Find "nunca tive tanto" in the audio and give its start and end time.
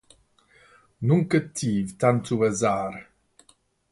1.09-2.41